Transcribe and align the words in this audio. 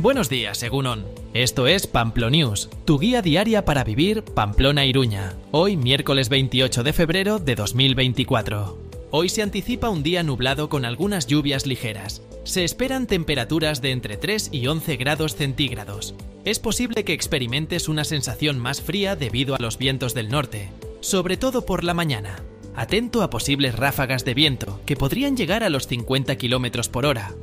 Buenos 0.00 0.30
días, 0.30 0.62
Egunon. 0.62 1.04
Esto 1.34 1.66
es 1.66 1.86
Pamplonews, 1.86 2.70
tu 2.86 2.98
guía 2.98 3.20
diaria 3.20 3.66
para 3.66 3.84
vivir 3.84 4.24
Pamplona-Iruña. 4.24 5.34
Hoy, 5.50 5.76
miércoles 5.76 6.30
28 6.30 6.82
de 6.84 6.94
febrero 6.94 7.38
de 7.38 7.54
2024. 7.54 8.78
Hoy 9.10 9.28
se 9.28 9.42
anticipa 9.42 9.90
un 9.90 10.02
día 10.02 10.22
nublado 10.22 10.70
con 10.70 10.86
algunas 10.86 11.26
lluvias 11.26 11.66
ligeras. 11.66 12.22
Se 12.44 12.64
esperan 12.64 13.06
temperaturas 13.06 13.82
de 13.82 13.90
entre 13.90 14.16
3 14.16 14.48
y 14.52 14.68
11 14.68 14.96
grados 14.96 15.36
centígrados. 15.36 16.14
Es 16.46 16.60
posible 16.60 17.04
que 17.04 17.12
experimentes 17.12 17.86
una 17.86 18.04
sensación 18.04 18.58
más 18.58 18.80
fría 18.80 19.16
debido 19.16 19.54
a 19.54 19.58
los 19.58 19.76
vientos 19.76 20.14
del 20.14 20.30
norte, 20.30 20.70
sobre 21.00 21.36
todo 21.36 21.66
por 21.66 21.84
la 21.84 21.92
mañana. 21.92 22.42
Atento 22.74 23.20
a 23.22 23.28
posibles 23.28 23.76
ráfagas 23.76 24.24
de 24.24 24.32
viento 24.32 24.80
que 24.86 24.96
podrían 24.96 25.36
llegar 25.36 25.62
a 25.62 25.68
los 25.68 25.86
50 25.88 26.36
km 26.36 26.88
por 26.88 27.04
hora, 27.04 27.34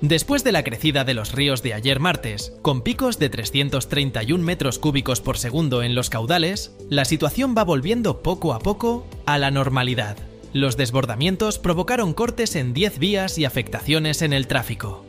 Después 0.00 0.44
de 0.44 0.52
la 0.52 0.64
crecida 0.64 1.04
de 1.04 1.12
los 1.12 1.32
ríos 1.32 1.62
de 1.62 1.74
ayer 1.74 2.00
martes, 2.00 2.54
con 2.62 2.80
picos 2.80 3.18
de 3.18 3.28
331 3.28 4.42
metros 4.42 4.78
cúbicos 4.78 5.20
por 5.20 5.36
segundo 5.36 5.82
en 5.82 5.94
los 5.94 6.08
caudales, 6.08 6.74
la 6.88 7.04
situación 7.04 7.54
va 7.56 7.64
volviendo 7.64 8.22
poco 8.22 8.54
a 8.54 8.60
poco 8.60 9.06
a 9.26 9.36
la 9.36 9.50
normalidad. 9.50 10.16
Los 10.54 10.78
desbordamientos 10.78 11.58
provocaron 11.58 12.14
cortes 12.14 12.56
en 12.56 12.72
10 12.72 12.98
vías 12.98 13.36
y 13.36 13.44
afectaciones 13.44 14.22
en 14.22 14.32
el 14.32 14.46
tráfico. 14.46 15.04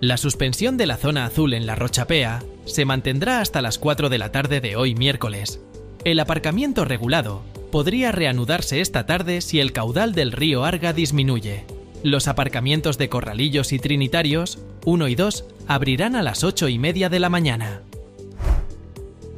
La 0.00 0.16
suspensión 0.16 0.78
de 0.78 0.86
la 0.86 0.96
zona 0.96 1.26
azul 1.26 1.52
en 1.52 1.66
la 1.66 1.74
Rochapea 1.74 2.42
se 2.64 2.86
mantendrá 2.86 3.40
hasta 3.40 3.60
las 3.60 3.78
4 3.78 4.08
de 4.08 4.18
la 4.18 4.32
tarde 4.32 4.62
de 4.62 4.76
hoy 4.76 4.94
miércoles. 4.94 5.60
El 6.04 6.18
aparcamiento 6.18 6.86
regulado 6.86 7.42
podría 7.70 8.10
reanudarse 8.10 8.80
esta 8.80 9.04
tarde 9.04 9.42
si 9.42 9.60
el 9.60 9.72
caudal 9.72 10.14
del 10.14 10.32
río 10.32 10.64
Arga 10.64 10.94
disminuye. 10.94 11.64
Los 12.04 12.28
aparcamientos 12.28 12.98
de 12.98 13.08
Corralillos 13.08 13.72
y 13.72 13.78
Trinitarios, 13.78 14.58
1 14.84 15.08
y 15.08 15.14
2, 15.14 15.46
abrirán 15.66 16.16
a 16.16 16.22
las 16.22 16.44
8 16.44 16.68
y 16.68 16.78
media 16.78 17.08
de 17.08 17.18
la 17.18 17.30
mañana. 17.30 17.80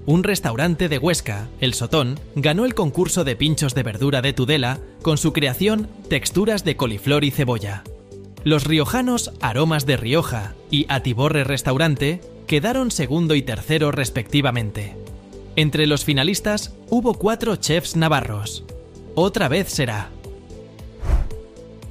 Un 0.05 0.25
restaurante 0.25 0.89
de 0.89 0.99
Huesca, 0.99 1.47
El 1.61 1.75
Sotón, 1.75 2.19
ganó 2.35 2.65
el 2.65 2.75
concurso 2.75 3.23
de 3.23 3.37
pinchos 3.37 3.77
de 3.77 3.85
verdura 3.85 4.21
de 4.21 4.33
Tudela 4.33 4.81
con 5.03 5.17
su 5.17 5.33
creación 5.33 5.87
Texturas 6.09 6.65
de 6.65 6.77
coliflor 6.77 7.23
y 7.23 7.31
cebolla. 7.31 7.85
Los 8.43 8.65
riojanos 8.65 9.31
Aromas 9.41 9.87
de 9.87 9.97
Rioja 9.97 10.55
y 10.69 10.87
Atiborre 10.89 11.45
Restaurante 11.45 12.21
quedaron 12.49 12.91
segundo 12.91 13.37
y 13.37 13.43
tercero 13.43 13.93
respectivamente. 13.93 14.97
Entre 15.55 15.87
los 15.87 16.05
finalistas 16.05 16.75
hubo 16.91 17.15
cuatro 17.15 17.55
chefs 17.55 17.95
navarros. 17.95 18.65
Otra 19.15 19.47
vez 19.47 19.69
será 19.69 20.11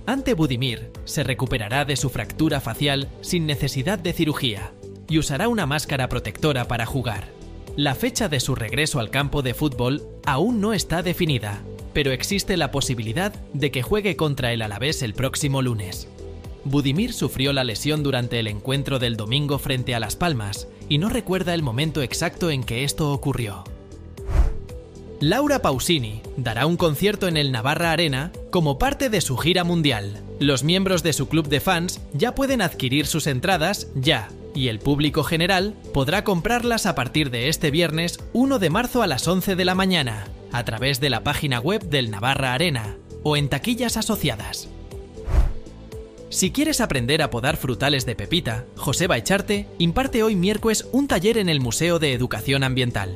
ante 0.06 0.34
Budimir 0.34 0.92
se 1.06 1.24
recuperará 1.24 1.86
de 1.86 1.96
su 1.96 2.10
fractura 2.10 2.62
facial 2.62 3.10
sin 3.22 3.46
necesidad 3.46 3.98
de 4.00 4.14
cirugía 4.14 4.72
y 5.08 5.18
usará 5.18 5.48
una 5.48 5.66
máscara 5.66 6.10
protectora 6.10 6.68
para 6.68 6.86
jugar. 6.86 7.28
La 7.76 7.96
fecha 7.96 8.30
de 8.30 8.40
su 8.40 8.56
regreso 8.56 9.00
al 9.00 9.10
campo 9.10 9.42
de 9.42 9.54
fútbol 9.54 10.04
aún 10.26 10.62
no 10.62 10.74
está 10.74 11.04
definida, 11.04 11.62
pero 11.94 12.12
existe 12.12 12.58
la 12.58 12.72
posibilidad 12.72 13.34
de 13.54 13.72
que 13.72 13.82
juegue 13.82 14.16
contra 14.16 14.54
el 14.54 14.62
Alavés 14.62 15.02
el 15.02 15.14
próximo 15.14 15.62
lunes. 15.62 16.08
Budimir 16.64 17.14
sufrió 17.14 17.54
la 17.54 17.64
lesión 17.64 18.02
durante 18.02 18.40
el 18.40 18.48
encuentro 18.48 18.98
del 18.98 19.18
domingo 19.18 19.60
frente 19.60 19.94
a 19.94 20.00
Las 20.00 20.16
Palmas 20.16 20.68
y 20.90 20.98
no 20.98 21.10
recuerda 21.10 21.54
el 21.54 21.64
momento 21.64 22.02
exacto 22.02 22.50
en 22.50 22.64
que 22.64 22.84
esto 22.84 23.12
ocurrió. 23.12 23.64
Laura 25.20 25.62
Pausini 25.62 26.22
dará 26.38 26.66
un 26.66 26.76
concierto 26.76 27.28
en 27.28 27.38
el 27.38 27.52
Navarra 27.52 27.92
Arena 27.92 28.32
como 28.56 28.80
parte 28.80 29.10
de 29.10 29.20
su 29.20 29.36
gira 29.36 29.66
mundial. 29.66 30.24
Los 30.40 30.64
miembros 30.64 31.04
de 31.04 31.12
su 31.12 31.28
club 31.28 31.50
de 31.50 31.60
fans 31.60 32.00
ya 32.14 32.36
pueden 32.36 32.62
adquirir 32.62 33.06
sus 33.06 33.28
entradas 33.28 33.90
ya, 33.96 34.30
y 34.54 34.70
el 34.70 34.80
público 34.80 35.26
general 35.26 35.74
podrá 35.94 36.24
comprarlas 36.24 36.86
a 36.86 36.96
partir 36.96 37.32
de 37.32 37.50
este 37.50 37.70
viernes 37.70 38.18
1 38.32 38.58
de 38.58 38.70
marzo 38.70 39.04
a 39.04 39.08
las 39.08 39.28
11 39.28 39.58
de 39.58 39.66
la 39.66 39.76
mañana, 39.76 40.30
a 40.54 40.64
través 40.64 41.02
de 41.02 41.10
la 41.10 41.22
página 41.22 41.60
web 41.60 41.84
del 41.90 42.10
Navarra 42.10 42.54
Arena 42.54 42.96
o 43.24 43.36
en 43.36 43.50
taquillas 43.50 43.98
asociadas. 43.98 44.70
Si 46.30 46.52
quieres 46.52 46.80
aprender 46.80 47.24
a 47.24 47.32
podar 47.32 47.58
frutales 47.58 48.06
de 48.06 48.16
pepita, 48.16 48.64
José 48.78 49.08
Baicharte 49.08 49.68
imparte 49.80 50.24
hoy 50.24 50.38
miércoles 50.38 50.88
un 50.94 51.10
taller 51.10 51.40
en 51.40 51.50
el 51.50 51.60
Museo 51.60 52.00
de 52.00 52.14
Educación 52.14 52.64
Ambiental. 52.64 53.16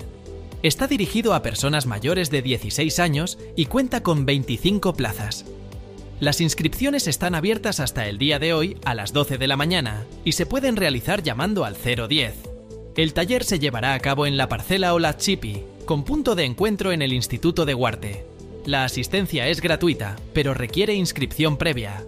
Está 0.61 0.87
dirigido 0.87 1.33
a 1.33 1.41
personas 1.41 1.85
mayores 1.85 2.29
de 2.31 2.41
16 2.41 2.99
años 2.99 3.37
y 3.55 3.67
cuenta 3.67 4.03
con 4.03 4.25
25 4.25 4.93
plazas. 4.93 5.45
Las 6.19 6.41
inscripciones 6.41 7.07
están 7.07 7.33
abiertas 7.33 7.79
hasta 7.79 8.09
el 8.09 8.17
día 8.17 8.39
de 8.39 8.51
hoy 8.51 8.77
a 8.83 8.93
las 8.93 9.13
12 9.13 9.37
de 9.37 9.47
la 9.47 9.55
mañana 9.55 10.05
y 10.25 10.33
se 10.33 10.45
pueden 10.45 10.75
realizar 10.75 11.23
llamando 11.23 11.63
al 11.63 11.77
010. 11.77 12.33
El 12.97 13.13
taller 13.13 13.45
se 13.45 13.59
llevará 13.59 13.93
a 13.93 13.99
cabo 13.99 14.25
en 14.25 14.35
la 14.35 14.49
parcela 14.49 15.15
Chipi, 15.15 15.63
con 15.85 16.03
punto 16.03 16.35
de 16.35 16.43
encuentro 16.43 16.91
en 16.91 17.01
el 17.01 17.13
Instituto 17.13 17.65
de 17.65 17.73
Huarte. 17.73 18.25
La 18.65 18.83
asistencia 18.83 19.47
es 19.47 19.61
gratuita, 19.61 20.17
pero 20.33 20.53
requiere 20.53 20.93
inscripción 20.93 21.55
previa. 21.55 22.03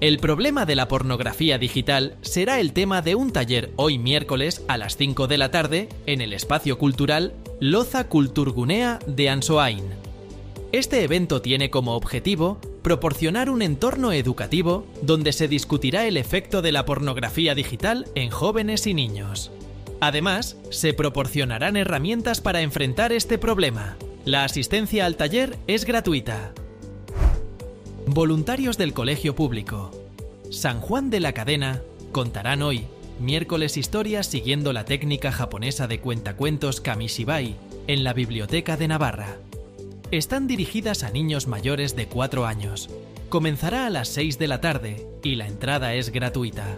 El 0.00 0.18
problema 0.18 0.64
de 0.64 0.76
la 0.76 0.86
pornografía 0.86 1.58
digital 1.58 2.16
será 2.22 2.60
el 2.60 2.72
tema 2.72 3.02
de 3.02 3.16
un 3.16 3.32
taller 3.32 3.72
hoy 3.74 3.98
miércoles 3.98 4.62
a 4.68 4.76
las 4.78 4.96
5 4.96 5.26
de 5.26 5.38
la 5.38 5.50
tarde 5.50 5.88
en 6.06 6.20
el 6.20 6.32
espacio 6.32 6.78
cultural 6.78 7.32
Loza 7.58 8.06
Culturgunea 8.06 9.00
de 9.08 9.28
Ansoain. 9.28 9.82
Este 10.70 11.02
evento 11.02 11.42
tiene 11.42 11.70
como 11.70 11.96
objetivo 11.96 12.60
proporcionar 12.82 13.50
un 13.50 13.60
entorno 13.60 14.12
educativo 14.12 14.86
donde 15.02 15.32
se 15.32 15.48
discutirá 15.48 16.06
el 16.06 16.16
efecto 16.16 16.62
de 16.62 16.70
la 16.70 16.84
pornografía 16.84 17.56
digital 17.56 18.06
en 18.14 18.30
jóvenes 18.30 18.86
y 18.86 18.94
niños. 18.94 19.50
Además, 20.00 20.56
se 20.70 20.94
proporcionarán 20.94 21.76
herramientas 21.76 22.40
para 22.40 22.60
enfrentar 22.60 23.10
este 23.12 23.36
problema. 23.36 23.96
La 24.24 24.44
asistencia 24.44 25.06
al 25.06 25.16
taller 25.16 25.58
es 25.66 25.84
gratuita. 25.84 26.52
Voluntarios 28.14 28.78
del 28.78 28.94
Colegio 28.94 29.34
Público. 29.34 29.90
San 30.50 30.80
Juan 30.80 31.10
de 31.10 31.20
la 31.20 31.32
Cadena 31.32 31.82
contarán 32.10 32.62
hoy, 32.62 32.86
miércoles 33.20 33.76
historias 33.76 34.26
siguiendo 34.26 34.72
la 34.72 34.86
técnica 34.86 35.30
japonesa 35.30 35.86
de 35.86 36.00
cuentacuentos 36.00 36.80
Kamishibai 36.80 37.56
en 37.86 38.04
la 38.04 38.14
Biblioteca 38.14 38.76
de 38.76 38.88
Navarra. 38.88 39.36
Están 40.10 40.46
dirigidas 40.46 41.02
a 41.02 41.10
niños 41.10 41.48
mayores 41.48 41.96
de 41.96 42.06
4 42.06 42.46
años. 42.46 42.88
Comenzará 43.28 43.86
a 43.86 43.90
las 43.90 44.08
6 44.08 44.38
de 44.38 44.48
la 44.48 44.60
tarde 44.62 45.06
y 45.22 45.34
la 45.34 45.46
entrada 45.46 45.94
es 45.94 46.10
gratuita. 46.10 46.76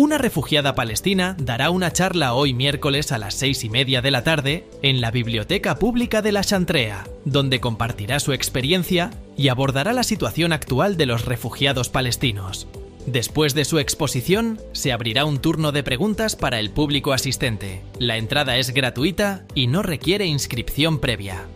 Una 0.00 0.16
refugiada 0.16 0.76
palestina 0.76 1.36
dará 1.40 1.70
una 1.70 1.92
charla 1.92 2.32
hoy 2.32 2.54
miércoles 2.54 3.10
a 3.10 3.18
las 3.18 3.34
seis 3.34 3.64
y 3.64 3.68
media 3.68 4.00
de 4.00 4.12
la 4.12 4.22
tarde 4.22 4.64
en 4.80 5.00
la 5.00 5.10
Biblioteca 5.10 5.80
Pública 5.80 6.22
de 6.22 6.30
la 6.30 6.44
Chantrea, 6.44 7.02
donde 7.24 7.58
compartirá 7.58 8.20
su 8.20 8.32
experiencia 8.32 9.10
y 9.36 9.48
abordará 9.48 9.92
la 9.92 10.04
situación 10.04 10.52
actual 10.52 10.96
de 10.96 11.06
los 11.06 11.24
refugiados 11.24 11.88
palestinos. 11.88 12.68
Después 13.06 13.54
de 13.56 13.64
su 13.64 13.80
exposición, 13.80 14.60
se 14.70 14.92
abrirá 14.92 15.24
un 15.24 15.40
turno 15.40 15.72
de 15.72 15.82
preguntas 15.82 16.36
para 16.36 16.60
el 16.60 16.70
público 16.70 17.12
asistente. 17.12 17.82
La 17.98 18.18
entrada 18.18 18.56
es 18.56 18.70
gratuita 18.72 19.46
y 19.56 19.66
no 19.66 19.82
requiere 19.82 20.26
inscripción 20.26 21.00
previa. 21.00 21.48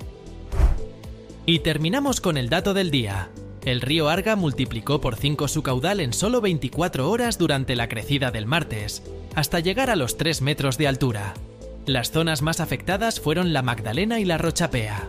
Y 1.46 1.60
terminamos 1.60 2.20
con 2.20 2.36
el 2.36 2.48
dato 2.48 2.74
del 2.74 2.90
día. 2.90 3.28
El 3.64 3.80
río 3.80 4.08
Arga 4.08 4.34
multiplicó 4.34 5.00
por 5.00 5.14
5 5.14 5.46
su 5.46 5.62
caudal 5.62 6.00
en 6.00 6.12
solo 6.12 6.40
24 6.40 7.08
horas 7.08 7.38
durante 7.38 7.76
la 7.76 7.88
crecida 7.88 8.32
del 8.32 8.46
martes, 8.46 9.04
hasta 9.36 9.60
llegar 9.60 9.88
a 9.88 9.96
los 9.96 10.16
3 10.16 10.42
metros 10.42 10.78
de 10.78 10.88
altura. 10.88 11.34
Las 11.86 12.10
zonas 12.10 12.42
más 12.42 12.58
afectadas 12.58 13.20
fueron 13.20 13.52
la 13.52 13.62
Magdalena 13.62 14.18
y 14.18 14.24
la 14.24 14.36
Rochapea. 14.38 15.08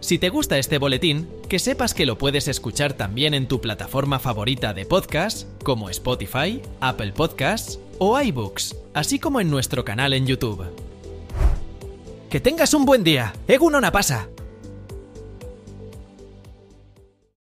Si 0.00 0.18
te 0.18 0.28
gusta 0.28 0.58
este 0.58 0.78
boletín, 0.78 1.28
que 1.48 1.58
sepas 1.58 1.94
que 1.94 2.06
lo 2.06 2.18
puedes 2.18 2.48
escuchar 2.48 2.94
también 2.94 3.34
en 3.34 3.46
tu 3.46 3.60
plataforma 3.60 4.18
favorita 4.18 4.74
de 4.74 4.84
podcast, 4.84 5.46
como 5.62 5.90
Spotify, 5.90 6.62
Apple 6.80 7.12
Podcasts 7.12 7.78
o 7.98 8.20
iBooks, 8.20 8.74
así 8.94 9.18
como 9.18 9.40
en 9.40 9.50
nuestro 9.50 9.84
canal 9.84 10.14
en 10.14 10.26
YouTube. 10.26 10.64
Que 12.30 12.40
tengas 12.40 12.74
un 12.74 12.84
buen 12.84 13.04
día. 13.04 13.34
Egunona 13.46 13.92
pasa. 13.92 14.28